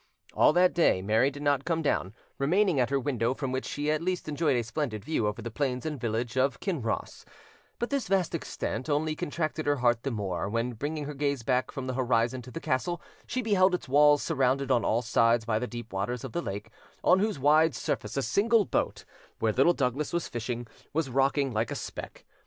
[0.33, 3.91] All that day Mary did not come down, remaining at her window, from which she
[3.91, 7.23] at least enjoyed a splendid view over the plains and village of Kinross;
[7.77, 11.69] but this vast extent only contracted her heart the more, when, bringing her gaze back
[11.69, 15.59] from the horizon to the castle, she beheld its walls surrounded on all sides by
[15.59, 16.71] the deep waters of the lake,
[17.03, 19.05] on whose wide surface a single boat,
[19.37, 22.25] where Little Douglas was fishing, was rocking like a speck.